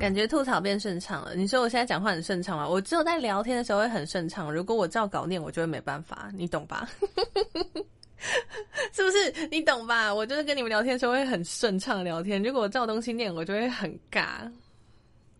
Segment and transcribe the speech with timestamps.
[0.00, 1.34] 感觉吐槽变顺畅了。
[1.34, 2.66] 你说我现在讲话很顺畅吗？
[2.66, 6.88] 我只有在聊天的时候会很顺畅，如果我照稿念，我就会没办法，你懂吧？
[8.92, 9.46] 是不是？
[9.48, 10.12] 你懂吧？
[10.12, 14.50] 我就是跟你们聊天的时候会很顺畅聊天，如果我照东西念，我就会很尬。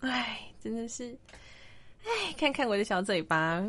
[0.01, 1.17] 唉，真的是，
[2.05, 3.65] 唉，看看我的小嘴巴，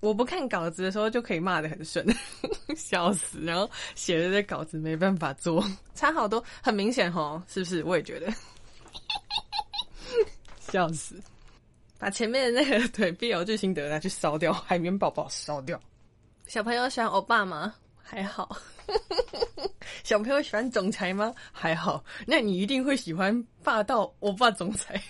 [0.00, 2.06] 我不看稿子的时候就可以骂的很顺，
[2.76, 3.40] 笑死。
[3.40, 5.64] 然后写的这稿子没办法做，
[5.94, 7.82] 差好多，很明显哦，是不是？
[7.82, 8.26] 我也觉得，
[10.70, 11.20] 笑死。
[11.98, 15.80] 把前面的那个 对 BL 剧心得拿去烧掉，海绵宝宝烧掉。
[16.46, 17.74] 小朋友喜欢欧巴吗？
[18.02, 18.56] 还好。
[20.02, 21.34] 小朋友喜欢总裁吗？
[21.52, 22.02] 还好。
[22.26, 25.02] 那你一定会喜欢霸道欧巴总裁。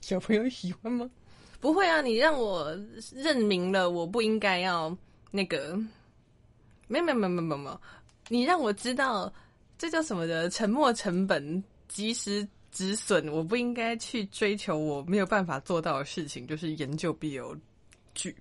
[0.00, 1.10] 小朋友喜欢吗？
[1.60, 2.76] 不会啊，你让我
[3.12, 4.96] 认明了，我不应该要
[5.30, 5.76] 那个。
[6.86, 7.80] 没有没有没有没有没有，
[8.28, 9.32] 你让我知道
[9.78, 13.26] 这叫什么的沉没成本，及时止损。
[13.28, 17.56] 我不应该去追求我没有办法做到的事情，就是研究 BL
[18.14, 18.36] 剧。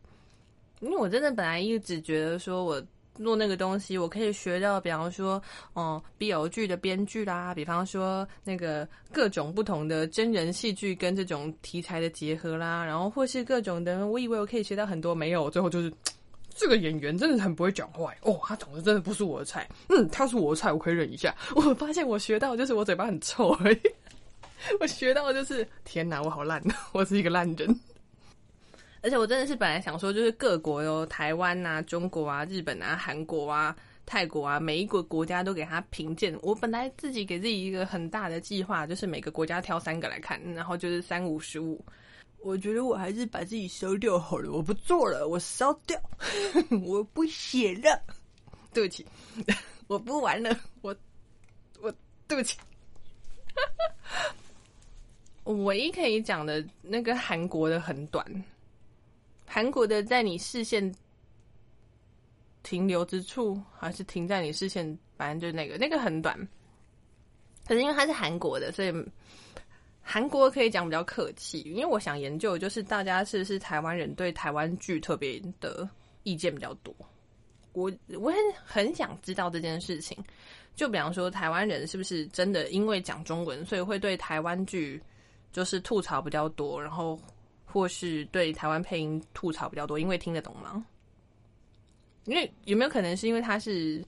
[0.82, 2.86] 因为我真的本来一直觉得说我。
[3.24, 5.40] 做那个东西，我可以学到，比方说，
[5.74, 15.94] 哦，B O 剧的编剧啦，比方说那个各种不同的真人戏剧跟这种题材的结合啦，然后或是各种的，我以为我可以学到很多，没有，最后就是
[16.56, 21.36] 这个演员真的很不会讲话，哦，他长得真的不是我的菜，嗯，他是我的菜，我可以忍一下。
[21.56, 23.82] 我发现我学到就是我嘴巴很臭而已，
[24.80, 26.62] 我学到就是天哪，我好烂，
[26.94, 27.80] 我是一个烂人。
[29.02, 36.34] 而且我真的是本来想说，就是各国哟台湾啊、中国啊、日本啊、韩国啊、泰国啊，每一个国家都给他评鉴。
[36.42, 41.84] 我本来自己给自己一个很大的计划，就是每个国家挑三个来看，然后就是三五十五。
[42.44, 46.00] 我觉得我还是把自己烧掉好了，我不做了，我烧掉，
[46.86, 48.04] 我不写了。
[48.74, 49.06] 对不起，
[49.88, 50.96] 我不玩了，我
[51.82, 51.94] 我
[52.28, 52.58] 对不起。
[55.46, 58.26] 我唯一可以讲的那个韩国的很短。
[59.46, 60.94] 韩国的在你视线
[62.64, 66.36] 停留之处，还是停在你视线，反正就是那个那个很短。
[67.68, 68.92] 可是因为它是韩国的，所以
[70.04, 71.62] 韩国可以讲比较客气。
[71.62, 75.90] 因为我想研究，就是大家是不是台湾人对台湾剧特别的
[76.24, 76.94] 意见比较多。
[77.72, 80.16] 我我很很想知道这件事情。
[80.76, 85.02] 就比方说，台湾人是不是真的因为讲中文，所以会对台湾剧
[85.52, 87.20] 就是吐槽比较多，然后。
[87.66, 90.86] 或是对台湾配音吐槽比较多，因为听得懂吗？
[92.26, 94.06] 因为有没有可能是因为它是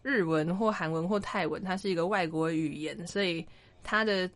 [0.00, 3.46] 日文或韩文或泰文，它是一个外国语言，所以
[3.82, 4.30] 它的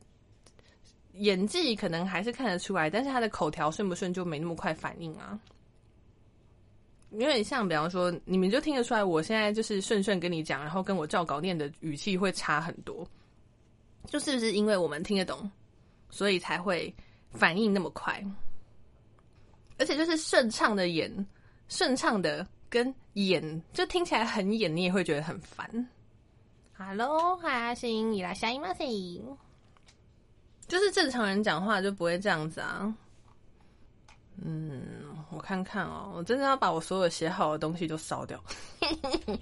[1.18, 5.38] 演技可能还是看得出来，但是他的口条顺不顺就没那么快反应啊。
[7.12, 13.06] 因为像比方说，你们就听得出来，我现在就是顺顺跟你讲，然后跟我照稿念的语气会差很多，
[14.06, 15.50] 就是不是因为我们听得懂，
[16.10, 16.92] 所以才会
[17.30, 18.22] 反应那么快？
[19.78, 21.26] 而且就是顺畅的演，
[21.68, 25.88] 顺畅的跟演，就听起来很演，你也会觉得很烦。
[26.76, 28.68] Hello，阿星，你来下一吗？
[30.68, 32.92] 就是正常人讲话就不会这样子啊。
[34.44, 34.82] 嗯，
[35.30, 38.42] 我看看哦，我真的要把我所有写好的东西都烧掉。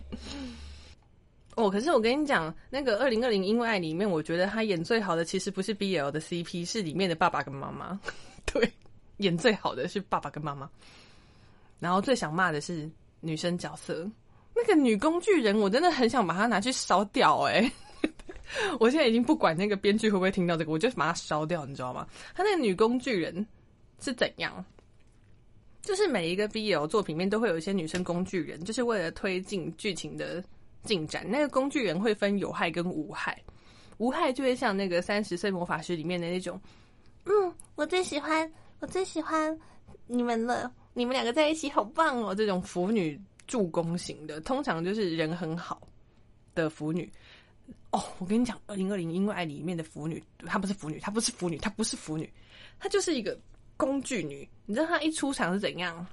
[1.56, 7.98] 哦，可是我跟你讲，那个二零二零因为爱里面，我觉得他演最好的其实不是 BL 的 CP，是里面的爸爸跟妈妈。
[8.46, 8.70] 对。
[9.18, 10.68] 演最好的是爸爸跟妈妈，
[11.78, 14.10] 然后最想骂的是女生角色，
[14.52, 17.70] 那个女工具人，我真的很想把它拿去烧掉哎！
[18.80, 22.06] 我现在已经不管那个编剧会不会听到这个，我就把它烧掉，你知道吗？
[22.34, 23.46] 他那个女工具人
[24.00, 24.64] 是怎样？
[25.82, 30.42] 就是每一个 BL 作品面都会有一些女生工具人，就是为了推进剧情的
[30.82, 31.24] 进展。
[31.28, 33.38] 那个工具人会分有害跟无害，
[33.98, 36.60] 无害就会像那个三十岁魔法师里面的那种，
[37.26, 38.50] 嗯，我最喜欢。
[38.80, 39.58] 我最喜欢
[40.06, 42.34] 你们了，你们两个在一起好棒哦！
[42.34, 45.80] 这种腐女助攻型的，通常就是人很好
[46.54, 47.10] 的腐女。
[47.94, 52.28] 哦，我跟你讲，二零二零因为爱里面的腐女，她不是腐女，她不是腐女，她不是腐女，
[52.80, 53.38] 她就是一个
[53.76, 54.48] 工具女。
[54.66, 56.04] 你知道她一出场是怎样？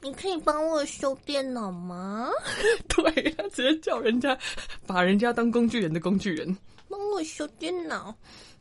[0.00, 2.28] 你可以帮我修电脑吗？
[2.88, 4.38] 对，她直接叫人家
[4.86, 6.56] 把人家当工具人的工具人，
[6.88, 8.14] 帮我修电脑。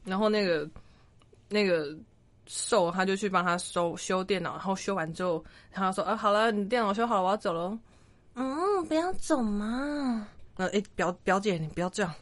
[0.03, 0.68] 然后那个
[1.47, 1.95] 那个。
[2.50, 7.77] 瘦，他就去帮他修修电脑，然后修完之后，他说：“啊，好了，你电脑修好了，我要走了。”
[8.35, 10.25] 嗯，不要走嘛。
[10.57, 12.13] 呃，哎，表表姐，你不要这样。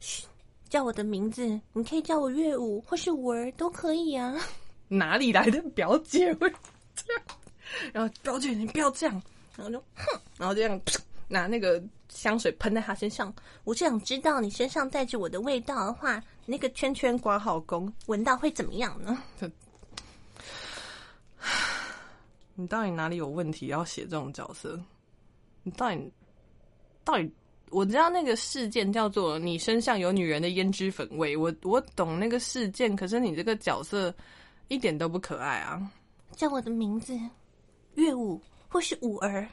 [0.00, 0.26] 嘘，
[0.68, 4.34] 叫我的名字，你可以叫我月舞或是五儿都可以啊。
[4.88, 6.50] 哪里来的表姐会
[6.96, 7.22] 这样？
[7.94, 9.22] 然后表姐，你不要这样。
[9.56, 10.80] 然后就哼，然后这样
[11.28, 13.32] 拿那个香水喷在他身上。
[13.62, 19.22] 我就想知道，你身上带着我的味道的话，那个圈圈刮好工，闻到会怎么样呢？
[22.56, 24.78] 你到底哪里有问题要写这种角色？
[25.62, 26.12] 你到底
[27.04, 27.32] 到底？
[27.70, 34.14] 我知道那个事件叫做你身上有女人的胭脂粉味，我我懂那个事件，可是你这个角色
[34.68, 35.80] 一点都不可爱啊！
[36.36, 37.18] 叫我的名字
[37.94, 39.46] 乐舞或是舞儿。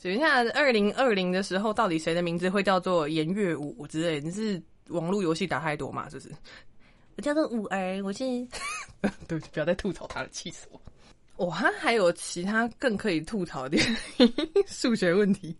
[0.00, 4.20] 等一下，二零二零的时候，到底谁的名字会叫做颜月舞之类？
[4.20, 6.08] 你是网络游戏打太多嘛？
[6.10, 6.32] 是不是
[7.16, 8.24] 我叫做舞儿，我是
[9.28, 11.46] 对，不要再吐槽他了，气死我！
[11.46, 13.78] 哇，还有其他更可以吐槽的
[14.66, 15.56] 数学问题。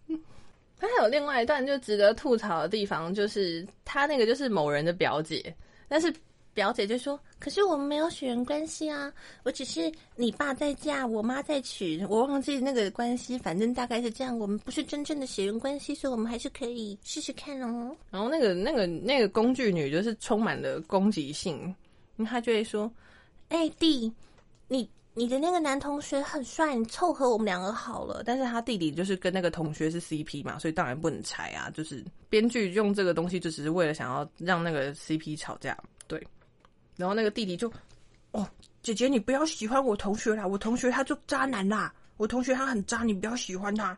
[0.83, 5.55] 他还有另外一段就值得吐槽的地方，就是他那个就是某人的表姐，
[5.87, 6.13] 但是
[6.53, 9.13] 表姐就说：“可是我们没有血缘关系啊，
[9.45, 21.73] 我只是你爸在嫁，我妈在娶，我忘记那个关系，反正大概是这样，我们不是真正的血缘关系，所以我们还是可以试试看哦。”然后那个那个那个工具女就是充满了攻击性，
[22.27, 22.93] 她就会说
[23.51, 24.13] ：“哎弟，
[24.67, 28.23] 你。”你的那个男同学很帅，你凑合我们两个好了。
[28.25, 31.71] 但是他弟弟就是跟那个同学是 CP 嘛，所以当然不能拆啊。
[31.75, 35.77] 就是编剧用这个东西，就只是为了想要让那个 CP 吵架。
[36.07, 36.27] 对，
[36.97, 37.71] 然后那个弟弟就，
[38.31, 38.49] 哦，
[38.83, 43.97] 姐姐你不要喜欢我同学啦，我同学他就渣男啦，我同学他很渣，你不要喜欢他。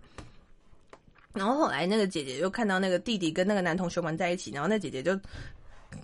[1.32, 5.16] 然后后来那个姐姐就看到那个弟弟跟那个男同学玩在一起，然后那姐姐就。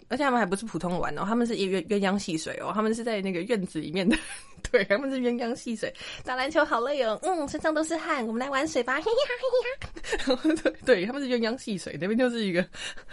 [0.09, 4.17] 而且他们还不是普通玩哦，他们是鸳鸳鸯戏水哦，他们是在那个院子里面的，
[4.71, 5.93] 对，他们是鸳鸯戏水，
[6.25, 9.19] 打篮球好累哦，嗯，身上都是汗，我们来玩水吧，嘿呀
[10.27, 12.65] 嘿呀，对， 对，他们是鸳鸯戏水，那边就是一个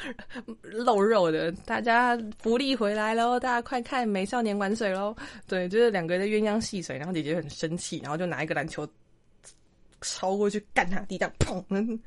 [0.61, 5.15] 露肉的，大家福利回来喽，大家快看美少年玩水喽，
[5.47, 8.87] 对，就是两个人鸳鸯戏水，然后姐姐很生气，然后就拿一个篮球
[10.01, 11.99] 超过去干他地上，砰。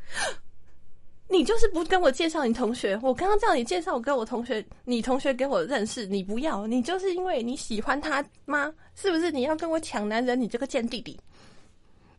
[1.31, 8.75] 你就是不跟我介绍你同学，我刚刚叫你介绍我跟我同学，你同学给我认识，你不要，你就是因为你喜欢他吗？
[8.97, 10.39] 是不是你要跟我抢男人？
[10.41, 11.17] 你这个贱弟弟！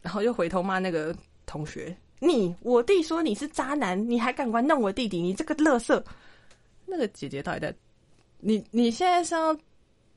[0.01, 1.13] 然后又回头骂那个
[1.45, 5.21] 同学，你我弟说你是渣男，你还敢玩弄我弟弟？
[5.21, 6.03] 你这个乐色！
[6.85, 7.75] 那个姐姐到底在？
[8.39, 9.55] 你你现在是要？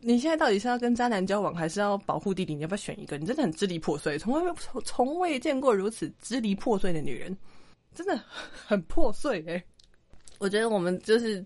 [0.06, 2.54] 你现在到底是要跟渣男交往，还是要保护弟弟？
[2.54, 3.18] 你要不要选一个？
[3.18, 7.36] 你真的很支离破碎，从未从从未见过如此支离破碎的女人。
[7.94, 8.18] 真的
[8.66, 9.64] 很破碎哎！
[10.38, 11.44] 我觉得我们就是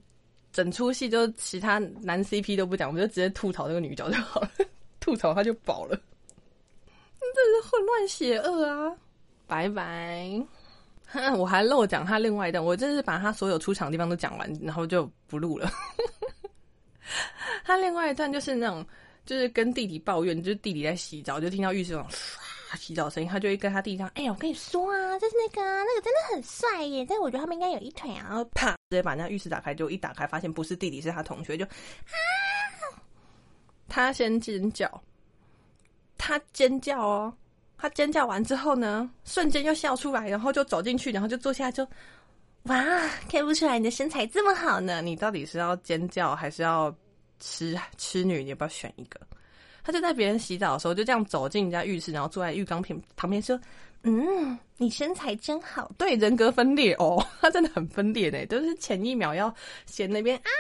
[0.53, 4.51] 整出戏，就其他男 CP 都不讲，我们就直接吐槽这个女角就好了，
[4.99, 6.01] 吐槽她就饱了。
[7.35, 8.97] 真是混乱邪恶啊！
[9.47, 10.29] 拜拜！
[11.37, 15.71] 我还漏讲他另外一段，我真是把他所有出场地方都讲完，然后就不录了。
[17.65, 18.85] 他另外一段就是那种，
[19.25, 22.09] 就是跟弟弟抱怨，就是弟弟在洗澡，就听到浴室那种。
[22.71, 27.07] 他洗澡声音，他就会跟他弟弟讲：“哎呀，我跟你说啊，就是那个那个真的很帅耶！
[27.09, 31.73] 但是我觉得他们应该有一腿啊。”然后啪，直接把那浴室打开，就一打开发现不是弟弟，是他同学，就啊！
[33.89, 35.03] 他先尖叫，
[36.19, 37.33] 他尖叫哦，
[37.79, 41.89] 他尖叫完之后呢，瞬间又笑出来，然后就走进去，然后就坐下，就
[42.65, 42.77] 哇，
[43.31, 45.01] 看不出来你的身材这么好呢！
[45.01, 46.95] 你到底是要尖叫还是要
[47.41, 48.45] 吃吃女？
[48.45, 49.19] 你要不要选一个？
[49.83, 53.59] 他就在别人洗澡的时候，就这样走进人家浴室，然后坐在浴缸旁旁边说
[54.05, 58.45] ：“嗯，你身材真好。”对，人格分裂哦， 他真的很分裂呢。
[58.47, 59.55] 都是前一秒要
[59.87, 60.51] 嫌那边啊，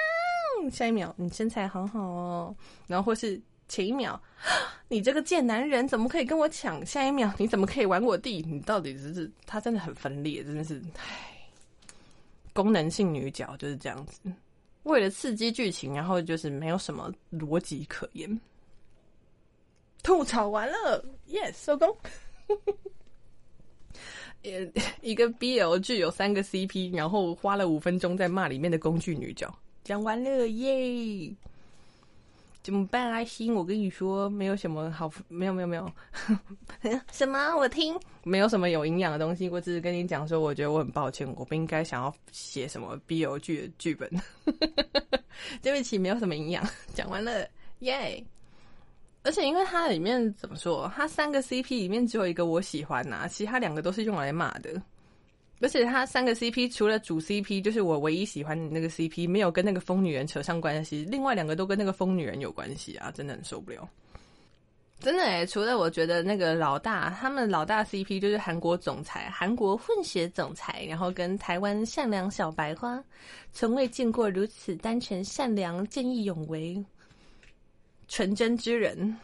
[0.70, 2.56] 下一秒你身材很好哦，
[2.86, 4.20] 然后或是前一秒
[4.88, 6.84] 你这个贱男人怎么可以跟我抢？
[6.86, 8.42] 下一秒你怎么可以玩我弟？
[8.48, 11.38] 你到底是他真的很分裂，真的是唉，
[12.54, 14.20] 功能性女角就是这样子，
[14.84, 18.40] 为了刺激剧情，然后就是没有什么逻辑可言。
[20.02, 21.94] 吐槽完了，yes，收工。
[24.44, 24.50] 呃，
[25.02, 29.52] 一个 BL 剧有三个 CP，然后花了五分钟在骂里面的工具女角，
[29.84, 31.34] 讲完了耶。
[32.62, 33.54] 怎么办啊，心？
[33.54, 35.90] 我跟你说，没有什么好，没有没有没有，
[37.10, 37.56] 什么？
[37.56, 39.48] 我听，没有什么有营养的东西。
[39.48, 44.10] 我只是跟你讲说，我觉得我很抱歉，我不应该想要写什么 BL 剧的剧本。
[45.62, 46.62] 对不起，没有什么营养。
[46.94, 47.48] 讲完了，
[47.80, 48.22] 耶。
[49.22, 54.80] 而且因为它里面怎么说，它三个 CP 里面只有一个我喜欢呐，其他两个都是用来骂的。
[55.60, 61.04] 而且它三个 CP 除了主 CP，就是我唯一喜欢的那个 CP，没有跟那个疯女人扯上关系。
[61.10, 63.88] 另外两个都跟那个疯女人有关系啊，真的很受不了。
[65.00, 73.02] 真的诶，除了我觉得那个老大，他们老大 CP 就是韩国总裁，韩国混血总裁，然后跟台湾善良小白花，
[73.52, 76.84] 从未见过如此单纯、善良、见义勇为。
[78.08, 79.16] 纯真之人，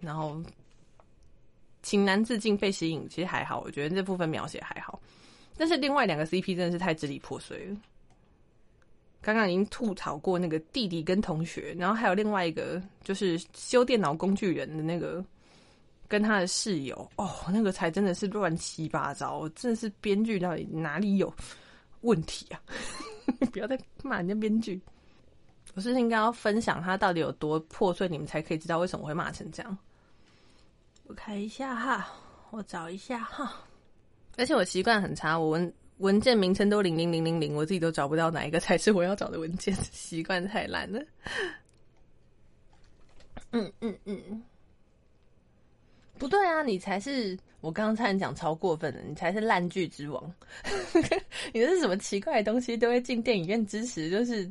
[0.00, 0.42] 然后
[1.82, 5.00] 情难自禁被吸引，其实还好，我觉得这部分描写还好。
[5.56, 7.76] 但是另外两个 CP 真的是太支离破碎了。
[9.22, 15.22] 刚刚已经吐槽过那个弟弟跟同学，然后还有另外一个就是修电脑工具人的那个
[16.08, 21.30] 跟他的室友哦，那个才真的是乱七八糟，真的是编剧到底哪里有
[22.00, 22.62] 问题啊？
[23.52, 24.80] 不要再骂人家编剧。
[25.74, 29.78] 我是应该要分享他到底有多破碎，你们才可以知道为什么会骂成这样。
[31.06, 32.08] 我看一下哈，
[32.50, 33.64] 我找一下哈，
[34.36, 41.00] 而且我习惯很差，我文文件名称都零零零零零，我自己都找不到哪一个才是我要找的文件，习惯太烂了。
[43.52, 44.42] 嗯嗯嗯，
[46.18, 50.34] 不对啊，你才是我刚刚差点讲超过分的，你才是烂剧之王。
[51.54, 54.50] 你这是什么奇怪的东西都会进电影院支持，就是。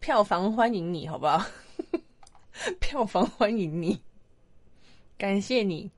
[0.00, 1.44] 票房欢迎你，好不好？
[2.80, 4.00] 票房欢迎你，
[5.16, 5.90] 感谢你。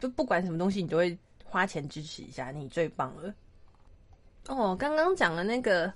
[0.00, 3.34] 就不管什么东西，你都会花钱支持一下，你最棒了。
[4.48, 5.92] 哦，刚刚讲的那个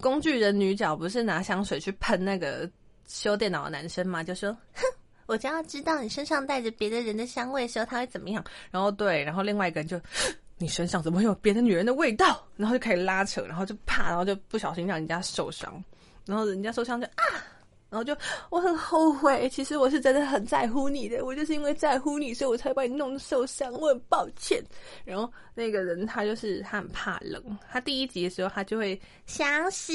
[0.00, 2.68] 工具人女角，不是拿香水去喷那个
[3.06, 4.22] 修电脑的男生吗？
[4.22, 4.82] 就说：“哼，
[5.26, 10.00] 我就要知道你身上带着别的人的香味的时候，他会怎么样。”然后对，然后另外一个人就。
[10.58, 12.42] 你身上怎么会有别的女人的味道？
[12.56, 15.82] 然后就开始拉扯，然后就怕，然后就不小心让人家受伤，
[16.24, 17.24] 然后人家受伤就啊。
[17.88, 18.14] 然后就
[18.50, 24.60] 我很后悔，其实我是真的很在乎你的，我就是因为在乎你，所以我才把你弄受伤，我很抱歉。
[25.04, 27.40] 然后那个人他就是他很怕冷，
[27.70, 29.92] 他第一集的时候他就会想死，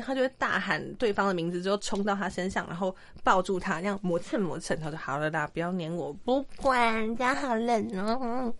[0.00, 4.78] 他就会大喊对方的名字之后冲到他身上，然后抱住他，这样磨蹭磨蹭。
[4.80, 8.52] 他说好了啦，不要黏我，不管人家好冷哦。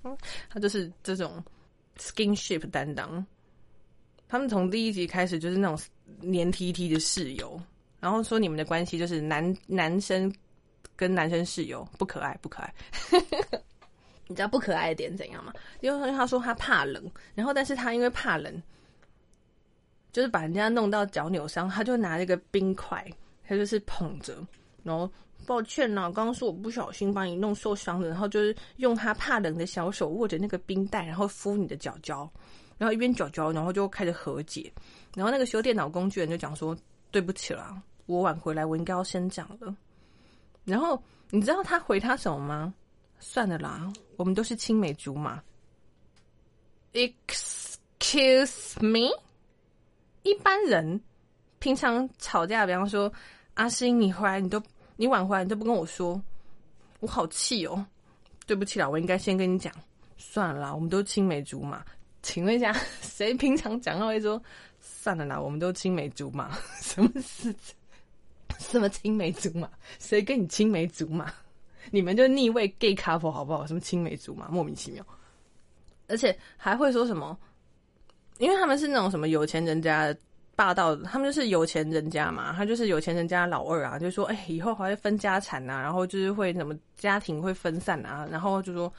[0.51, 1.43] 他就是这种
[1.99, 3.25] skinship 担当，
[4.29, 5.79] 他们从第一集开始就是那种
[6.21, 7.59] 黏 T T 的室友。
[8.01, 10.33] 然后说你们的关系就是男男生
[10.95, 12.75] 跟男生室友不可爱不可爱，
[14.29, 15.53] 你知道不可爱的点怎样吗？
[15.81, 18.63] 因为他说他怕冷，然后但是他因为怕冷，
[20.13, 23.05] 就是把人家弄到脚扭伤，他就拿那个冰块，
[23.47, 24.47] 他就是捧着，
[24.83, 25.11] 然后
[25.47, 32.31] 抱歉呐，刚刚是我不小心把你弄受伤了，然后就是用他怕冷的小手握着那个冰袋，然后敷你的脚脚，
[32.77, 34.73] 然后一边脚脚，然后就开始和解，
[35.17, 36.77] 然后那个修电脑工具人就讲说。
[37.11, 39.75] 对不起啦，我晚回来，我应该要先讲了。
[40.65, 42.75] 然后你知道他回他什么吗？
[43.21, 45.43] 算了啦，我们都是青梅竹马。
[46.93, 49.11] Excuse me，
[50.23, 51.01] 一般人
[51.59, 53.13] 平常吵架，比方说
[53.55, 54.63] 阿星，你回来你都
[54.97, 56.21] 你晚回来你都不跟我说，
[57.01, 57.85] 我好气哦。
[58.47, 59.73] 对不起啦，我应该先跟你讲。
[60.17, 61.85] 算了啦，我们都青梅竹马。
[62.23, 64.43] 请问一下，谁平常讲话会说？
[64.89, 67.55] 算了啦，我们都青梅竹马， 什么事？
[68.59, 69.71] 什么青梅竹马？
[69.99, 71.33] 谁跟你青梅竹马？
[71.91, 73.67] 你们就逆位 gay couple 好不好？
[73.67, 75.05] 什么青梅竹马，莫名其妙。
[76.09, 77.39] 而且还会说什么？
[78.39, 80.15] 因为他们是那种什么有钱人家
[80.57, 88.93] 霸道，他们就是有钱人家嘛，他就是有钱人家老二啊，就说哎，以后还会分家产呐，然后就是会什么家庭会分散啊，然后就说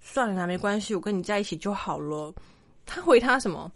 [0.00, 2.34] 算了啦，没关系，我跟你在一起就好了。
[2.84, 3.70] 他回他什么？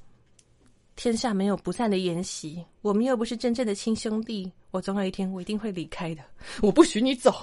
[0.97, 4.51] 天下没有不散的筵席，我们又不是真正的亲兄弟。
[4.71, 6.23] 我总有一天我一定会离开的，
[6.63, 7.35] 我不许你走。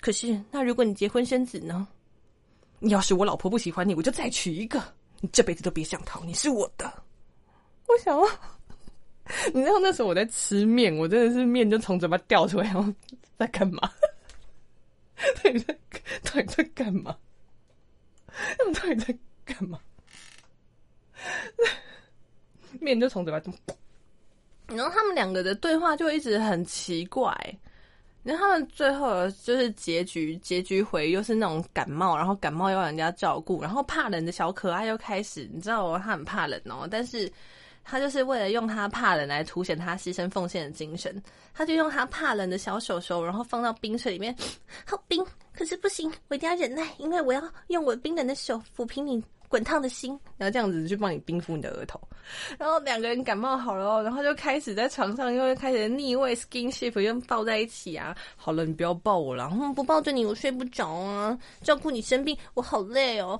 [0.00, 1.86] 可是，那如果你结婚生子呢？
[2.80, 4.82] 你要是我老婆不喜欢你，我就再娶一个。
[5.20, 6.92] 你这辈子都别想逃，你是我的。
[7.86, 8.20] 我想，
[9.54, 12.92] 你知道那时候我在吃面，我真的是面就从嘴巴掉出来，然后
[13.38, 13.88] 在干嘛？
[15.16, 15.78] 到底在
[16.24, 17.16] 到底在干嘛？
[18.58, 19.78] 他们到底在干嘛？
[22.82, 23.52] 面就从嘴巴中，
[24.66, 27.34] 然后他们两个的对话就一直很奇怪。
[28.24, 37.28] 然后他们最后就是结局，结局回又是那种感冒，然后感冒要人家照顾，然后怕冷的小可爱又开始，你知道哦，他很怕冷哦，但是
[37.82, 41.20] 他就是为了用他怕冷来凸显他牺牲奉献的精神，
[41.52, 44.32] 他就用他怕冷的小手手，然后放到冰水里面，
[44.86, 49.20] 好冰，可是不行，我一定要忍耐，因为我要用我冰冷的手抚平你。
[49.52, 52.00] 滚烫的心，然后这样子去帮你冰敷你的额头，
[52.58, 58.16] 然后两个人感冒好了哦，然后就开始在床上又开始逆位 skinship，又抱在一起啊。
[58.34, 61.38] 好了，你不要抱我了，不抱着你我睡不着啊。
[61.60, 63.38] 照顾你生病我好累哦。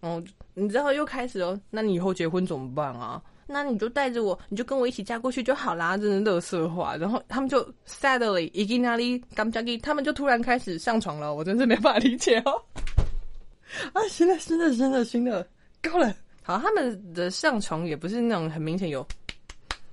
[0.00, 3.22] 哦，你知道又开始哦，那你以后结婚怎么办啊？
[3.46, 5.96] 那你就带着我，你就跟我一起嫁过去就好啦。
[5.96, 12.62] 真的乐色话，然后他们就 sadly 已经哪里他们就突然开始上床了，我真是没办法理解哦。
[13.92, 15.46] 啊，新的新的新的新的。
[15.82, 19.06] 够了，好，他们的上床也不是那种很明显有，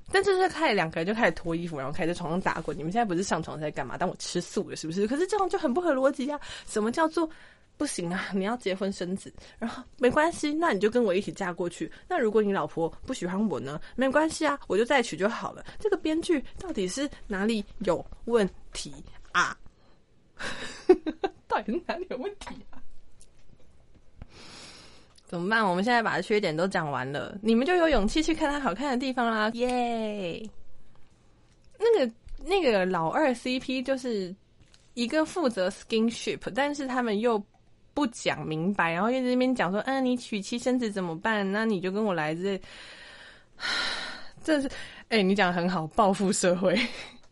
[0.09, 2.77] 但就是开始两个人就开始脱衣服，然后开始在床上打滚。
[2.77, 3.97] 你们现在不是上床在干嘛？
[3.97, 5.05] 当我吃素了是不是？
[5.07, 6.39] 可是这样就很不合逻辑啊！
[6.65, 7.29] 什么叫做
[7.75, 11.91] 不行啊，你要结婚生子，然后没关系，那你就跟我一起嫁过去。
[12.07, 13.81] 那如果你老婆不喜欢我呢？
[13.97, 15.65] 没关系啊，我就再娶就好了。
[15.77, 18.93] 这个编剧到底是哪里有问题
[19.33, 19.57] 啊？
[21.49, 22.80] 到底是哪里有问题啊？
[25.31, 25.65] 怎么办？
[25.65, 29.49] 我们现在把缺点都讲完了，你们就有勇气去看它好看的地方啦！
[29.53, 30.47] 耶！
[31.79, 32.13] 那个
[32.45, 34.35] 那个老二 CP 就是
[34.93, 37.41] 一个负责 skinship，但是他们又。
[37.93, 41.51] 不讲明白，然后又在那边讲说：“嗯，你娶妻生子怎么办？
[41.51, 42.59] 那你就跟我来这。”
[44.41, 44.71] 这是
[45.09, 46.73] 哎，你讲的很好，报复社会。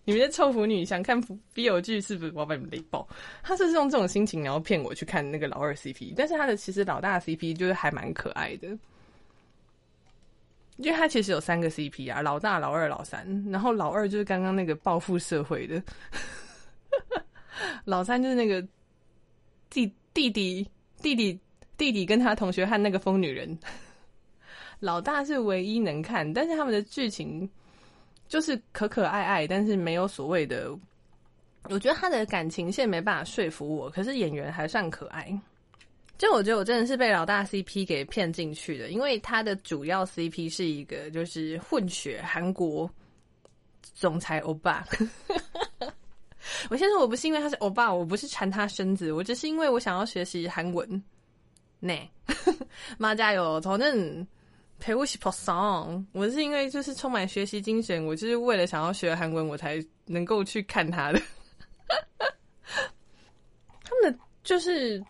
[0.09, 1.21] 你们这臭腐女想看
[1.53, 3.07] 比友剧，是不是我要把你们雷爆？
[3.43, 8.67] 他是用这种心情，然后骗我去看那个老二 CP，但是他的其实老大 CP 就是还蛮可爱的，
[10.77, 15.83] 因为他其实有三个 CP 啊，老大、老二、老三，然后老二就是刚刚那个报复社会的，
[17.85, 18.65] 老三就是那个
[19.69, 19.93] 弟。
[20.11, 20.67] 弟弟，
[21.03, 21.39] 弟弟，
[21.77, 23.57] 弟弟跟他同学和那个疯女人，
[24.79, 27.47] 老大是唯一能看，但是他们的剧情
[28.29, 30.73] 就是可可爱爱，但是没有所谓的。
[31.63, 35.37] 我觉得他的感情线没办法说服我，可是演员还算可爱。
[36.17, 42.89] 就我觉得我真的是被老大 CP 给骗进去的，因为他的主要 CP 是一个就是混血韩国
[43.93, 44.85] 总裁欧巴。
[46.69, 51.03] 我先说，我不是因为他是欧巴，我不是馋他身子，我只是因为我想要学习韩文。
[51.81, 51.93] 呢，
[52.97, 53.61] 妈加油！
[53.61, 54.27] 反正
[54.79, 56.05] 陪我一起跑上。
[56.13, 61.21] 我是因为就是充满学习精神，我就是为了想要学韩文，我才能够去看他的。
[63.83, 65.03] 他们的就是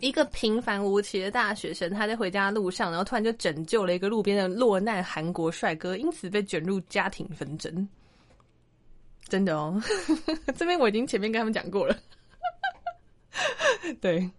[0.00, 7.88] 一个平凡无奇的大学生，他在回家路上，然后突然就拯救了一个路边的落难韩国帅哥，因此被卷入家庭纷争。
[9.28, 9.78] 真的哦，
[10.56, 11.94] 这边我已经前面跟他们讲过了。
[14.00, 14.30] 对，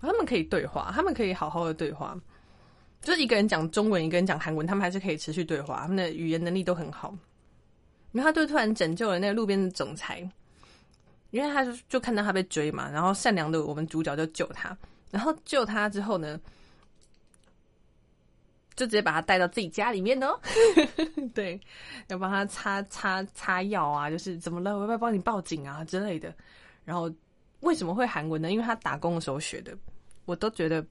[0.00, 2.18] 他们可以对话，他们可以好好的对话。
[3.06, 7.16] 就是一个人讲中文，一个人讲韩文，他们还是可以持续对话，他们的语言能力都很好。
[8.10, 10.28] 然后他就突然拯救了那个路边的总裁，
[11.30, 14.76] 因为他就就看到他被追嘛，然后善良的我们主角就救他，
[15.12, 16.40] 然后救他之后呢？
[18.74, 20.36] 就直接把他带到自己家里面哦，
[21.32, 21.60] 对，
[22.08, 26.34] 要帮他擦擦擦药啊，就是怎么了，我要不要帮你报警啊之类的。
[26.84, 27.08] 然后
[27.60, 28.50] 为什么会韩文呢？
[28.50, 29.78] 因为他打工的时候学的。
[30.24, 30.84] 我都觉得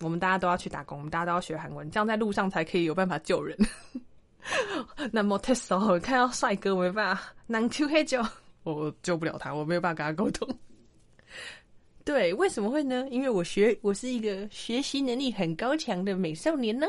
[0.00, 3.56] 我们大家都要去打工，我们大家都要学韩文，这样在路上才可以有办法救人。
[5.12, 8.20] 那么特时候看到帅哥，我没办法，难 Q 黑酒，
[8.64, 10.48] 我救不了他，我没有办法跟他沟通。
[12.04, 13.06] 对，为什么会呢？
[13.10, 16.88] 因为我学，我是一个学习能力很高强的美少年呢。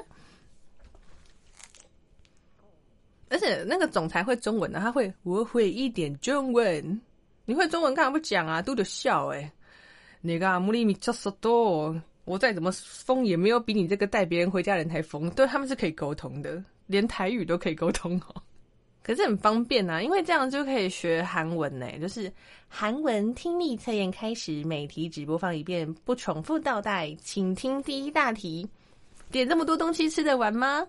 [3.30, 7.02] 而且那个总裁会中文的，他会我会一点中文。
[7.46, 8.62] 你会中文干嘛不讲啊？
[8.62, 9.52] 都得笑哎！
[10.22, 11.94] 那个阿姆里米超索多，
[12.26, 15.30] 我再怎么疯也没有比你这个带别人回家人还疯。
[15.32, 18.42] 对他们是可以沟通的，连台语都可以沟通哦。
[19.04, 21.86] 可是很方便呐，因为这样就可以学韩文呢。
[22.00, 22.32] 就是
[22.70, 28.66] 韩文听力测验开始，每题只播放一遍，不重复倒带，请听第一大题。
[29.30, 30.88] 点这么多东西吃得完吗？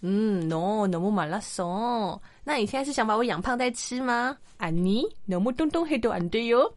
[0.00, 2.18] 嗯，no， 너무만라 송。
[2.44, 4.38] 那你现在是想把我养胖再吃吗？
[4.58, 6.72] 아니너무동동해도안돼 요。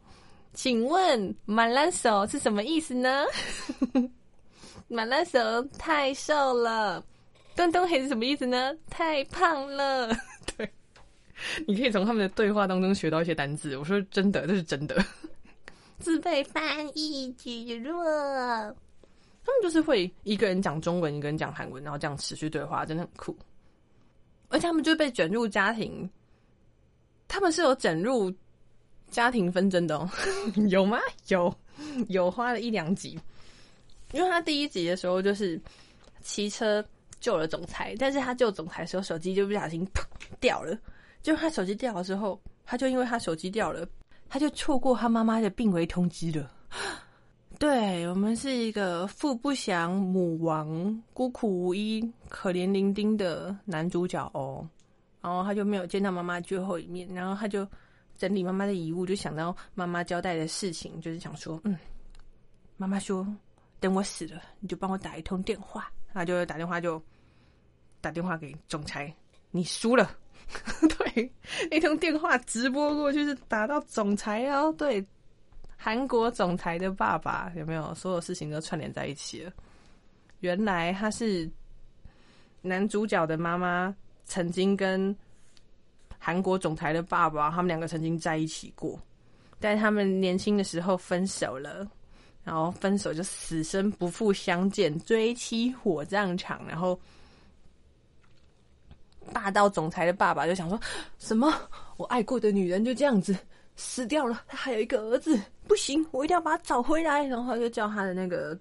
[0.54, 3.24] 请问“马拉手”是什么意思呢？
[4.88, 7.02] 马拉手太瘦了，
[7.56, 8.74] 东东黑是什么意思呢？
[8.90, 10.14] 太胖了。
[10.54, 10.70] 对，
[11.66, 13.76] 你可以从他们的对话当中学到一些单字。
[13.78, 15.02] 我说真的，这是真的。
[15.98, 23.36] 自备翻译机弱，他们就是会一个人讲中文，一个人讲韩文，然后这样持续对话，真的很酷。
[24.48, 26.10] 而且他们就被卷入家庭，
[27.28, 28.30] 他们是有卷入
[29.12, 30.10] 家庭纷争的，哦，
[30.68, 30.98] 有吗？
[31.28, 31.54] 有，
[32.08, 33.16] 有花了一两集。
[34.12, 35.60] 因为他第一集的时候就是
[36.20, 36.84] 骑车
[37.20, 39.86] 救了总裁，但是他救总裁的时候手机就不小心
[40.40, 40.76] 掉了，
[41.22, 43.86] 就他手机掉了之后，他就因为他手机掉了，
[44.28, 46.50] 他就错过他妈妈的病危通知了。
[47.58, 54.68] 对我们是一个父不祥、母亡、孤苦无依、可怜伶仃的男主角哦，
[55.20, 57.64] 然后他就没有见到妈妈最后一面，然后他就
[58.22, 61.76] 整理妈妈的遗物，就想到妈妈交代的事情，就是想说，嗯，
[62.76, 63.26] 妈妈说
[63.80, 67.02] 等我死了，你就帮我打一通电话，他就打电话就
[68.00, 69.12] 打电话给总裁，
[69.50, 70.16] 你输了，
[70.88, 71.32] 对，
[71.68, 75.04] 那通电话直播过去是打到总裁哦，对。
[75.76, 77.92] 韩国总裁的爸爸有没有？
[77.92, 79.52] 所有事情都串联在一起了。
[80.38, 81.50] 原来他是
[82.60, 83.92] 男主角的妈妈，
[84.24, 85.12] 曾经跟
[86.24, 88.96] 韩国总裁的爸爸，他们两个曾经在一起过。
[89.58, 91.84] 但他们年轻的时候分手了，
[92.44, 96.96] 然后分手就死生不复相见，追妻火葬场，然后
[99.32, 100.80] 霸道总裁的爸爸就想说
[101.18, 101.52] 什么？
[101.96, 103.36] 我爱过的女人就这样子
[103.74, 107.24] 死掉了，他还有一个儿子，不行，我一定要把他找回来。
[107.24, 108.56] 然后就叫他的那个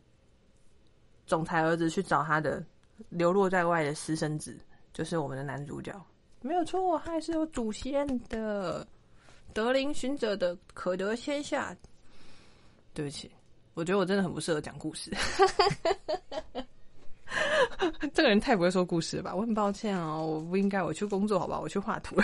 [1.27, 2.63] 总裁儿子去找他的
[3.09, 4.57] 流落在外的私生子，
[4.93, 5.93] 就是我们的男主角。
[6.41, 8.85] 没有错，他还是有祖先的。
[9.53, 11.75] 德林寻者的可得天下。
[12.93, 13.29] 对不起，
[13.73, 15.11] 我觉得我真的很不适合讲故事。
[18.13, 19.33] 这个人太不会说故事了吧？
[19.33, 21.59] 我很抱歉哦，我不应该，我去工作好吧？
[21.59, 22.21] 我去画图。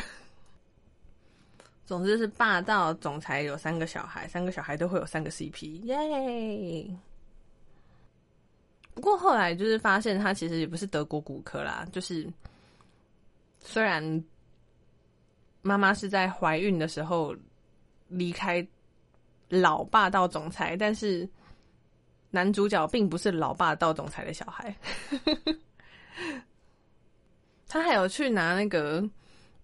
[1.86, 6.86] 总之是霸道总裁有三个小孩，三个小孩都会有三个 CP，耶！
[8.93, 12.27] 不过后来就是发现他其实也不是德国骨科啦，就是
[13.67, 14.23] 虽然。
[15.63, 17.36] 妈妈是在怀孕的时候
[18.08, 18.65] 离开
[19.49, 21.27] 老霸道总裁，但是
[22.30, 24.73] 男主角并不是老霸道总裁的小孩。
[27.67, 29.03] 他还有去拿那个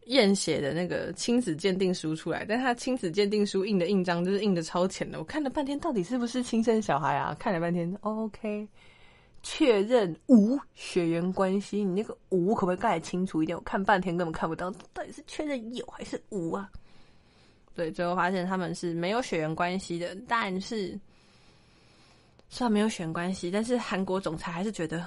[0.07, 7.33] 验血的那个亲子鉴定书出来，但他亲子鉴定书印的印章就是印的超浅的，我看了半天，到底是不是亲生小孩啊？
[7.39, 8.67] 看了半天，OK。
[9.43, 13.57] 确认无血缘关系，你那个无可不可以盖清楚一点？
[13.57, 16.69] 我看半天根本看不到，到底是确认有还是无啊？
[17.75, 20.15] 对，最后发现他们是没有血缘关系的。
[20.27, 20.97] 但是
[22.47, 25.05] 虽然没有血缘关系，但是韩国总裁还是觉得，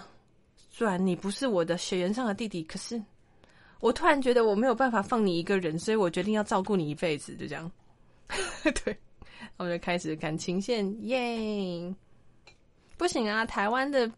[0.68, 3.02] 虽然你不是我的血缘上的弟弟，可是
[3.80, 7.34] 我突然觉得我没有办法放你一个人，所以我决定要照顾你一辈子。
[7.36, 7.70] 就这样，
[8.84, 8.96] 对，
[9.56, 11.94] 我们就开始感情线，耶！
[12.96, 14.10] 不行啊，台湾的。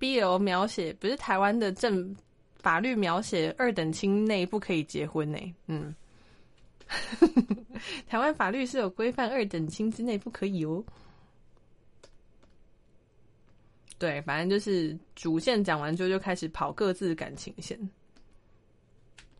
[0.00, 2.16] BL 描写不是台湾的正
[2.56, 5.38] 法律描写二等亲内不可以结婚呢？
[5.66, 5.94] 嗯，
[8.08, 10.82] 台湾法律是有规范二等亲之内不可以哦。
[13.98, 17.78] 对，反正就是主线讲完之后就开始跑各自感情线。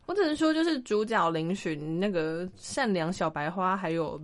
[0.05, 4.21] 我只能说，就是主角林寻那个善良小白花，还有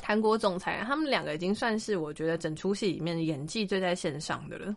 [0.00, 4.76] 韩国总裁，他们两个已经算是我觉得整出戏里面演技最在线上的了。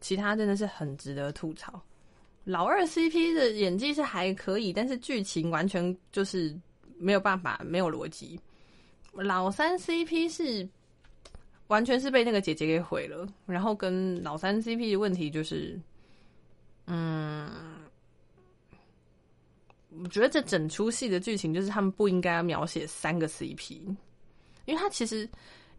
[0.00, 1.82] 其他真的是很值得吐槽。
[2.44, 6.56] 老二 CP 的演技是还可以，但是剧情完全就是
[6.96, 8.40] 没有办法，没有逻辑。
[9.12, 10.66] 老三 CP 是
[11.66, 13.26] 完全是被那个姐姐给毁了。
[13.44, 15.78] 然后跟老三 CP 的问题就是，
[16.86, 17.50] 嗯，
[20.02, 23.80] 我觉得这整出戏的剧情就是他们不应该描写三个 CP，
[24.68, 25.26] 因为他其实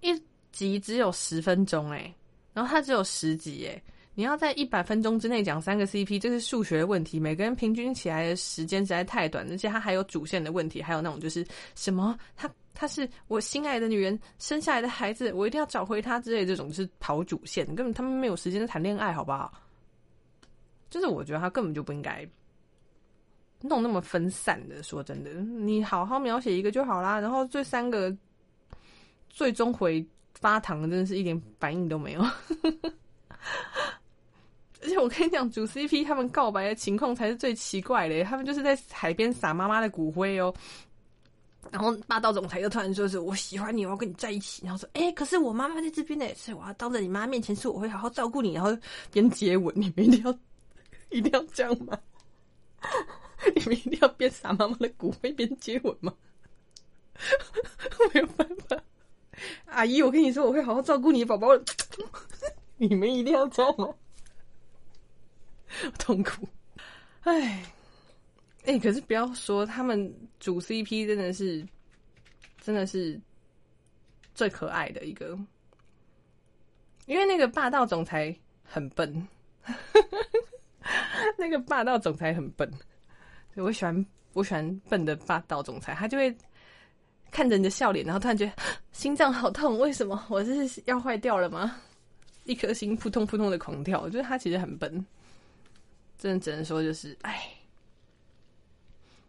[0.01, 0.19] 一
[0.51, 2.11] 集只有十分钟哎，
[2.53, 3.81] 然后他只有十集哎。
[4.15, 7.19] 你要在一百分钟之内讲三个 CP，这是数学问题。
[7.19, 19.53] 每个人平均起来的时间实在太短，而且他还有主线的问题，还有那种就是什么，他他是我心爱的女人生下来的孩子，我一定要找回他之类这种，就是跑主线，根本他们没有时间谈恋爱，好不好？
[20.89, 22.27] 就是我觉得他根本就不应该
[23.61, 24.83] 弄那么分散的。
[24.83, 27.21] 说真的，你好好描写一个就好啦。
[27.21, 28.13] 然后这三个
[29.29, 32.21] 最终回发糖，真的是一点反应都没有。
[34.81, 38.23] 而且我跟你讲，主 CP 他们告白的情况才是最奇怪的。
[38.23, 40.53] 他们就是在海边撒妈妈的骨灰哦，
[41.69, 44.61] 然后霸道总裁又突然说是我喜欢你，我要跟你在一起。
[44.65, 48.53] 然后说，哎，可是我妈妈在这边呢，所以我要当着你妈面前说我会好好照顾你。
[48.53, 48.75] 然后
[49.11, 50.33] 边接吻，你们一定要
[51.11, 51.99] 一定要这样吗？
[53.53, 56.13] 你们一定要边撒妈妈的骨灰边接吻吗？
[58.13, 58.81] 没有办法，
[59.65, 61.47] 阿姨，我跟你说我会好好照顾你宝宝。
[62.77, 63.93] 你们一定要照顾？
[65.99, 66.47] 痛苦，
[67.21, 67.63] 哎，
[68.65, 71.63] 哎，可是不要说他们主 CP 真的是，
[72.59, 73.21] 真的是
[74.33, 75.37] 最可爱的一个，
[77.05, 79.27] 因为那个霸道总裁很笨，
[81.37, 82.67] 那个霸道总裁很笨，
[83.55, 86.35] 我喜欢我喜欢笨的霸道总裁，他就会
[87.31, 88.51] 看着你的笑脸，然后突然觉得
[88.91, 91.75] 心脏好痛，为什么 我这是要坏掉了吗？
[92.45, 95.05] 一颗心扑通扑通的狂跳，我觉得他其实很笨。
[96.17, 97.47] 真的只能说就是，哎，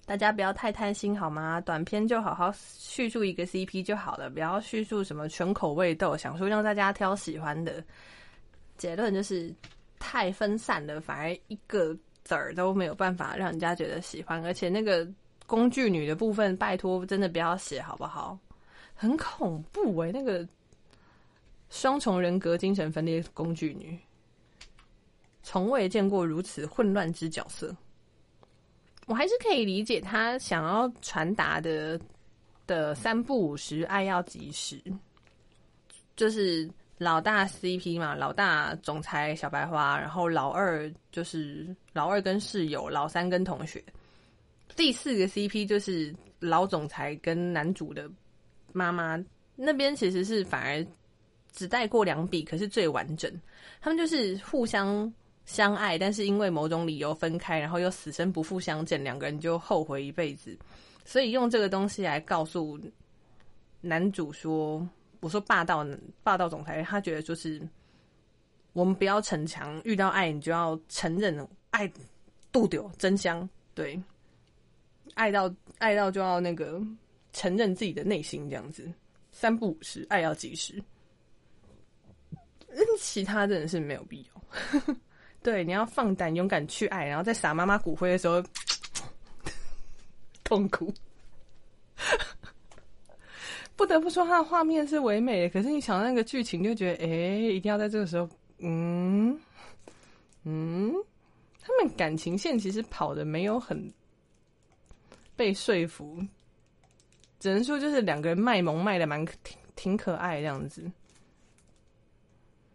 [0.07, 1.61] 大家不要太贪心好吗？
[1.61, 7.85] 短片就好好叙述一个 CP 就好了，不要叙述什么全口味豆，想说让大家挑喜欢的。
[8.77, 9.55] 结论就是
[9.99, 14.43] 太分散了，反而一个子儿都没有办法让人家觉得喜欢。
[14.45, 15.07] 而且那个
[15.51, 18.39] 工具女的部分，拜托真的不要写好不好？
[18.95, 20.47] 很恐怖哎，那个
[21.71, 23.99] 双重人格、精神分裂工具女。
[25.43, 27.75] 从未见过如此混乱之角色，
[29.07, 32.01] 我还是可以理解他想要传达的
[32.69, 34.81] 的三不五时，爱要及时，
[36.15, 43.83] 就是老大 CP 嘛，老大总裁小白花，然后老二就是老二跟室友，老三跟同学，
[44.77, 48.11] 第四个 CP 就是老总裁跟男主的
[48.73, 49.23] 妈妈
[49.57, 50.87] 那边，其实是反而
[51.53, 53.31] 只带过两笔，可是最完整。
[53.81, 55.13] 他们就是互相
[55.45, 60.57] 相爱，但是因为某种理由分开，然后又死生不复相见，两个人就后悔一辈子。
[61.05, 62.79] 所以用这个东西来告诉
[63.81, 64.87] 男主说
[65.21, 65.85] ：“我说霸道
[66.23, 67.61] 霸道总裁，他觉得就是
[68.73, 71.91] 我们不要逞强，遇到爱你就要承认爱，
[72.53, 73.49] 度丢真香。
[73.75, 74.01] 对，
[75.15, 76.81] 爱到爱到就要那个
[77.33, 78.91] 承认自己的内心，这样子
[79.33, 80.83] 三不五时，爱要及时。
[82.99, 84.95] 其他真的是没有必要。
[85.43, 88.43] 对，你要放胆勇敢去爱，然后在撒妈妈骨灰的时候。
[90.51, 90.93] ”痛苦，
[93.77, 95.49] 不得不说，他的画面是唯美的。
[95.49, 99.39] 可是你想到那个剧情，就觉得，哎，一定要在这个时候，嗯
[100.43, 100.93] 嗯，
[101.61, 103.81] 他们感情线其实跑的没有很
[105.41, 106.23] 被说服，
[107.39, 110.83] 只能说就是两个人卖萌卖的蛮挺挺可爱这样子。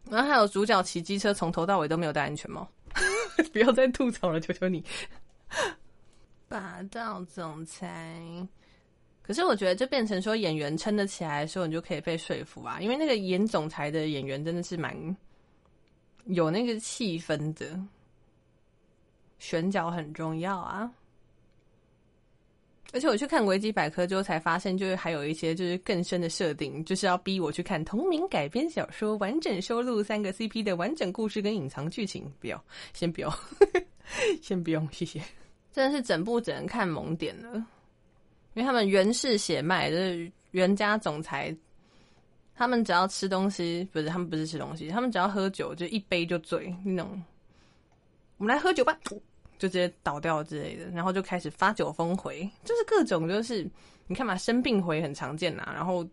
[0.09, 2.67] 然后还有主角骑机车从头到尾都没有戴安全帽，
[3.53, 4.83] 不要再吐槽了，求求你。
[6.47, 8.19] 霸道总裁，
[9.21, 12.79] 可是我觉得就变成说演员撑得起来的时候，你就可以被说服啊。
[12.81, 15.15] 因为那个演总裁的演员真的是蛮
[16.25, 17.79] 有那个气氛的，
[19.37, 20.91] 选角很重要啊。
[22.95, 32.31] 而且我去看维基百科之后才发现，就是还有一些就是更深的设定，就是要逼我去看同名改编小说，完整收录三个 CP 的完整故事跟隐藏剧情。
[32.39, 33.39] 不要，先不要，
[34.41, 35.21] 先不用，谢谢。
[35.73, 37.53] 真的是整部只能看萌点了，
[38.53, 41.53] 因为他们原氏血脉就是袁家总裁，
[42.55, 47.21] 他们只要吃东西，不是他们不是吃东西，他们只要喝酒就一杯就醉那种。
[48.37, 48.97] 我们来喝酒吧，
[49.65, 53.67] 就直接倒掉之类的，然后就开始发酒疯回，就是各种就是
[54.05, 56.07] 你看嘛，生病回很常见呐，然后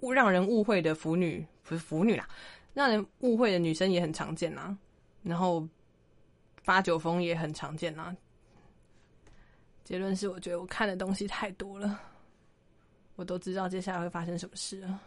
[0.00, 2.28] 误让人误会的腐女不是腐女啦，
[2.74, 4.76] 让人误会的女生也很常见呐，
[5.22, 5.66] 然后
[6.62, 8.14] 发酒疯也很常见呐。
[9.84, 11.98] 结论是，我觉得我看的东西太多了，
[13.16, 15.00] 我都知道接下来会发生什么事了。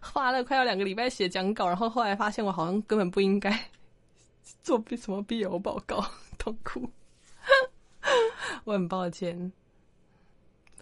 [0.00, 3.56] 花了快要两个礼拜写讲稿，然后后来发现我好像根本不应该
[4.62, 6.04] 做什么 BL 报告，
[6.36, 6.90] 痛苦。
[8.64, 9.52] 我很抱歉。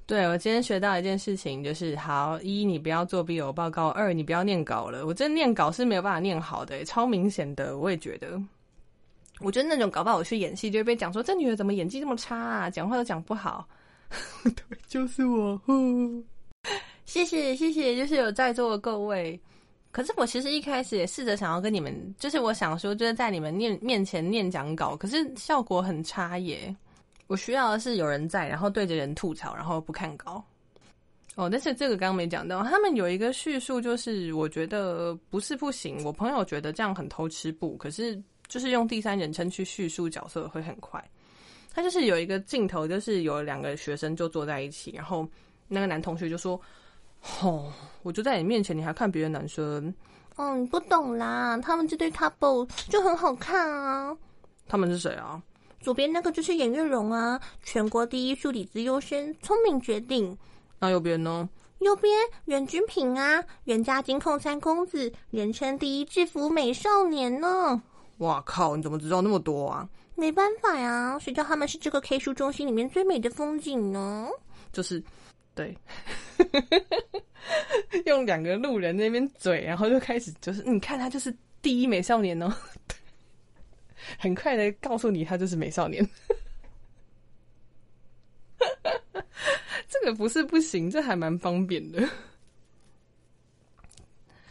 [0.05, 5.07] 对我今天学到一件事情，就是好一，你不要做 BL 报告；二，你不要念稿了。
[5.07, 8.41] 我真念稿是没有办法念好的，超明显的，我也觉得。
[9.41, 13.67] 我觉得那种搞不好我去演戏，就会被讲说这女的怎么演技这么差啊，讲话都讲不好。
[14.45, 15.61] 对，就是我。
[17.07, 19.41] 谢谢谢谢，就是有在座的各位。
[19.91, 26.75] 可是我其实一开始也试着想要跟你们，就是我想说，就是在你们念面前念讲稿，可是效果很差耶。
[27.27, 30.45] 我需要的是有人在，然后对着人吐槽，然后不看稿。
[31.35, 36.05] 哦，但是这个刚刚没讲到，他们有一个叙述，就是我觉得不是不行。
[36.05, 38.23] 我朋友觉得这样很偷吃不，可是。
[38.49, 41.03] 就是用第三人称去叙述角色会很快。
[41.73, 45.27] 他就是有一个镜头，就是有两个学生就坐在一起，然后
[45.69, 46.61] 那个男同学就说
[47.41, 49.95] ：“哦，我就在你面前，你还看别的男生？
[50.37, 54.15] 哦，你不懂啦，他们这对 couple 就很好看啊。
[54.69, 55.43] 他们是谁啊？
[55.83, 60.37] 左边那个就是演月荣啊，全国第一数理资优生，聪明绝顶。
[60.79, 61.49] 那右边呢？
[61.81, 67.83] 右边袁君平啊，袁家金控三公子，人称第一制服美少年呢。”
[68.19, 68.77] 哇靠！
[68.77, 69.89] 你怎么知道那么多啊？
[70.15, 74.29] 没办法呀，谁叫他们是这个 K 书中心里面最美的风景呢？
[74.73, 75.03] 就是，
[75.57, 75.77] 对，
[78.07, 82.53] 用两个路人那边嘴，然后就开始就是，你看他就是第一美少年哦，
[84.19, 86.07] 很快的告诉你他就是美少年。
[89.89, 92.01] 这个不是不行，这还蛮方便的，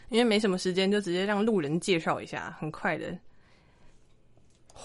[0.08, 3.18] 因为没什么时间，就直接让路人介绍一下，很快的。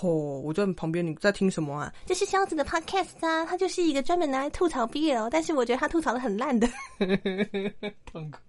[0.01, 0.09] 哦，
[0.41, 1.93] 我在旁边，你在听什么啊？
[2.05, 6.67] 这是箱子的 podcast 啊，他就是一个专门拿来吐槽 BL，但是我觉得他吐槽的很烂的。
[8.05, 8.39] 痛苦，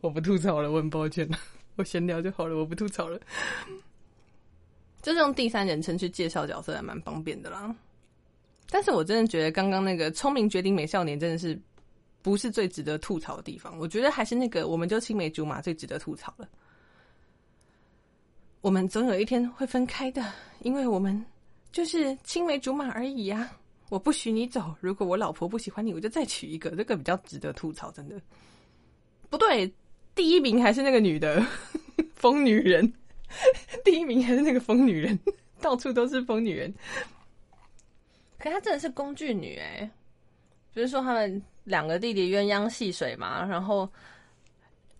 [0.00, 1.28] 我不吐槽了，我很抱歉
[1.76, 3.20] 我闲聊就好了，我不吐槽了。
[5.02, 7.74] 就是用第三人称去介绍角色还蛮方便的啦。
[8.68, 11.58] 但是我真的觉得刚刚那个聪明绝顶美少年真的是
[12.22, 16.48] 不是最值得吐槽的地方，我觉得还是那个我们就青梅竹马最值得吐槽了。
[18.60, 20.22] 我们总有一天会分开的，
[20.60, 21.24] 因为我们
[21.72, 23.50] 就是青梅竹马而已呀。
[23.88, 24.72] 我不许你走。
[24.80, 26.70] 如果我老婆不喜欢你，我就再娶一个。
[26.76, 28.20] 这个比较值得吐槽，真的。
[29.28, 29.72] 不对，
[30.14, 31.44] 第一名还是那个女的
[32.14, 32.92] 疯女人，
[33.84, 35.18] 第一名还是那个疯女人，
[35.60, 36.72] 到处都是疯女人。
[38.38, 39.90] 可她真的是工具女哎，
[40.72, 43.88] 比如说他们两个弟弟鸳鸯戏水嘛，然后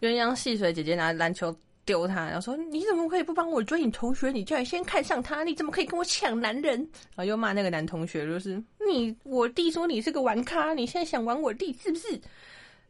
[0.01, 1.55] 鸳鸯戏水，姐姐拿篮球。
[1.87, 4.31] 丢他，然后说：“你怎么可以不帮我追你同学？
[4.31, 6.79] 你居然先看上他，你怎么可以跟我抢男人？”
[7.16, 12.21] 然后又骂那个男同学，就是你我弟说你是个玩咖，你现在想玩我弟是不是？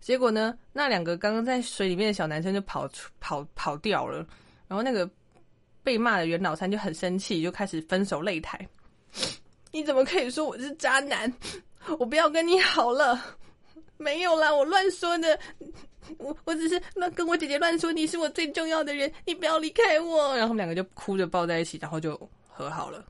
[0.00, 4.18] 结果呢，那两个刚刚在水里面的小男生就跑出跑跑掉了，
[4.68, 5.08] 然后那个
[5.82, 8.66] 被骂的袁老三就很生气，就开始分手擂台。
[9.72, 11.32] 你怎么可以说我是渣男？
[11.98, 13.36] 我不要跟你好了。
[13.96, 15.38] 没有啦，我乱说的。
[16.18, 20.34] 我我只是乱跟我姐姐乱说，你是我最重要的人，你不要离开我。
[20.36, 23.04] 然后他们两个就哭着抱在一起，然后就和好了。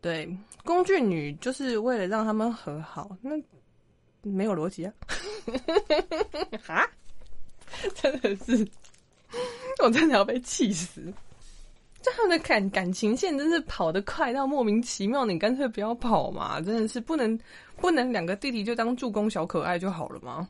[0.00, 0.28] 对，
[0.64, 3.32] 工具女就是为了让他们和好，那
[4.22, 4.92] 没有逻辑啊！
[6.66, 6.88] 啊，
[7.94, 8.66] 真的是，
[9.82, 11.12] 我真的要被气死。
[12.02, 16.60] 这样的感感情线真是跑得快到莫名其妙，你干脆不要跑嘛！
[16.60, 17.38] 真的是不能
[17.76, 20.48] 不能两个弟弟就当助攻小可爱就好了吗？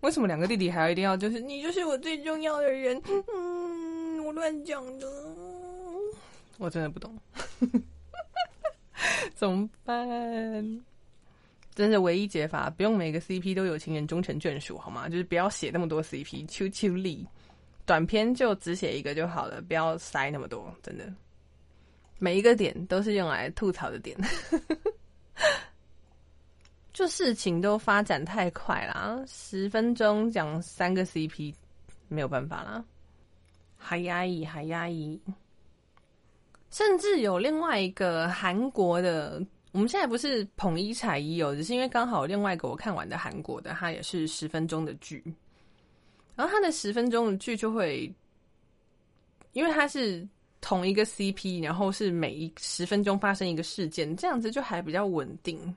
[0.00, 3.00] 为什么两个弟弟还要一定要就是你就是我最重要的人？
[3.34, 5.06] 嗯，我乱讲的，
[6.58, 7.16] 我真的不懂，
[9.34, 10.80] 怎么办？
[11.74, 15.08] 真是唯一解法，不用每个 CP 都有情人终成眷属，好吗？
[15.08, 17.26] 就是不要写那么多 CP，求求你。
[17.86, 21.04] 短片就只写一个就好了，不要塞那么多，真的。
[22.18, 24.16] 每一个点都是用来吐槽的点，
[26.94, 31.52] 就事情都发展太快啦，十分钟讲三个 CP
[32.08, 32.82] 没有办法啦，
[33.76, 35.20] 还压抑，还压抑。
[36.70, 45.22] 甚至有另外一个韩国的，我们现在不是捧一踩一哦，只是因为刚好另外一个我看完的韩国的，它也是十分钟的剧。
[46.36, 48.12] 然后他的十分钟的剧就会，
[49.52, 50.26] 因为他是
[50.60, 55.74] 同一个 CP，然后是每一十分钟发生一个事件，这样子就还比较稳定。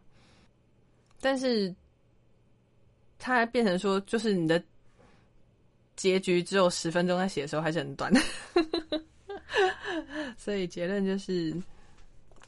[1.20, 1.74] 但是，
[3.20, 4.64] 他变成说，就是你的
[5.96, 8.12] 结局只有十分钟在写的时候还是很短。
[10.38, 11.56] 所以结论就是，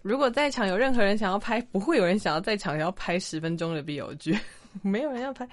[0.02, 4.38] 如果在场有任何人想要拍，不会有人想要在场要拍十分钟的 BL 剧，
[4.82, 5.48] 没有人要拍。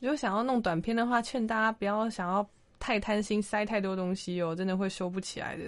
[0.00, 5.64] 如果想要弄短片的话，劝大家不要想要太贪心，塞太多东西哦，真的会收不起来的。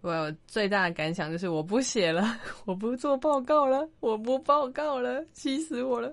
[0.00, 6.10] 我最大的感想就是，我不写了，我不做报告了，我不报告了，气死我了！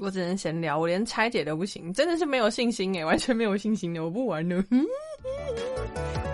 [0.00, 4.62] 我只能闲聊，我连拆解都不行，真的是没有信心哎，完全没有信心的，我不玩了。